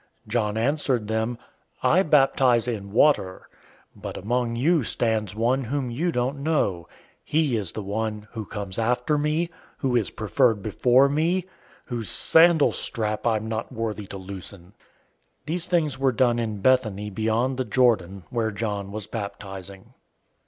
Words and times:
001:026 0.25 0.27
John 0.31 0.57
answered 0.57 1.07
them, 1.07 1.37
"I 1.83 2.01
baptize 2.01 2.67
in 2.67 2.91
water, 2.91 3.47
but 3.95 4.17
among 4.17 4.55
you 4.55 4.81
stands 4.83 5.35
one 5.35 5.65
whom 5.65 5.91
you 5.91 6.11
don't 6.11 6.37
know. 6.39 6.87
001:027 7.21 7.21
He 7.25 7.55
is 7.55 7.71
the 7.73 7.83
one 7.83 8.27
who 8.31 8.43
comes 8.43 8.79
after 8.79 9.19
me, 9.19 9.51
who 9.77 9.95
is 9.95 10.09
preferred 10.09 10.63
before 10.63 11.07
me, 11.07 11.45
whose 11.85 12.09
sandal 12.09 12.71
strap 12.71 13.27
I'm 13.27 13.47
not 13.47 13.71
worthy 13.71 14.07
to 14.07 14.17
loosen." 14.17 14.73
001:028 15.41 15.45
These 15.45 15.67
things 15.67 15.99
were 15.99 16.11
done 16.11 16.39
in 16.39 16.61
Bethany 16.61 17.11
beyond 17.11 17.57
the 17.57 17.65
Jordan, 17.65 18.23
where 18.31 18.49
John 18.49 18.91
was 18.91 19.05
baptizing. 19.05 19.93